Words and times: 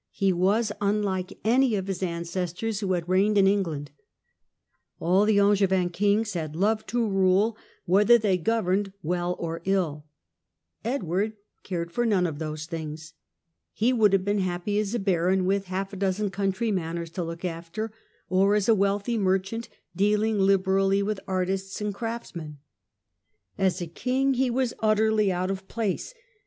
He 0.09 0.33
was 0.33 0.71
unlike 0.81 1.37
any 1.43 1.75
of 1.75 1.85
his 1.85 2.01
ancestors 2.01 2.79
who 2.79 2.93
had 2.93 3.07
reigned 3.07 3.37
in 3.37 3.45
England. 3.45 3.91
All 4.99 5.25
the 5.25 5.39
Angevin 5.39 5.91
kings 5.91 6.33
had 6.33 6.55
loved 6.55 6.89
Edward's 6.89 6.91
to 6.93 7.07
rule, 7.07 7.55
whether 7.85 8.17
they 8.17 8.39
governed 8.39 8.93
well 9.03 9.35
or 9.37 9.61
ill. 9.65 10.07
character. 10.83 10.95
Edward 11.05 11.33
cared 11.61 11.91
for 11.91 12.03
none 12.07 12.25
of 12.25 12.39
those 12.39 12.65
things. 12.65 13.13
He 13.73 13.93
would 13.93 14.11
have 14.13 14.25
been 14.25 14.39
happy 14.39 14.79
as 14.79 14.95
a 14.95 14.99
baron 14.99 15.45
with 15.45 15.65
half 15.65 15.93
a 15.93 15.97
dozen 15.97 16.31
country 16.31 16.71
manors 16.71 17.11
to 17.11 17.23
look 17.23 17.45
after, 17.45 17.91
or 18.27 18.55
as 18.55 18.67
a 18.67 18.73
wealthy 18.73 19.19
merchant 19.19 19.69
dealing 19.95 20.39
liberally 20.39 21.03
with 21.03 21.19
artists 21.27 21.79
and 21.79 21.93
craftsmen. 21.93 22.57
As 23.55 23.79
a 23.79 23.85
king 23.85 24.33
he 24.33 24.49
was 24.49 24.73
utterly 24.81 25.31
out 25.31 25.51
of 25.51 25.67
place. 25.67 26.15